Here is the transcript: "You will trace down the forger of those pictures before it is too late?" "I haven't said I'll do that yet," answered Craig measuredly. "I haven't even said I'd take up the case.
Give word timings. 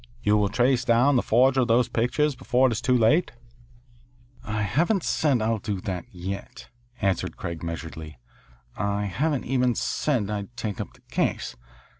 "You 0.23 0.35
will 0.35 0.49
trace 0.49 0.83
down 0.83 1.15
the 1.15 1.21
forger 1.21 1.61
of 1.61 1.67
those 1.67 1.87
pictures 1.87 2.33
before 2.33 2.65
it 2.67 2.71
is 2.71 2.81
too 2.81 2.97
late?" 2.97 3.33
"I 4.43 4.63
haven't 4.63 5.03
said 5.03 5.43
I'll 5.43 5.59
do 5.59 5.79
that 5.81 6.05
yet," 6.11 6.69
answered 7.03 7.37
Craig 7.37 7.61
measuredly. 7.61 8.17
"I 8.75 9.03
haven't 9.05 9.45
even 9.45 9.75
said 9.75 10.27
I'd 10.31 10.57
take 10.57 10.81
up 10.81 10.93
the 10.95 11.01
case. 11.01 11.55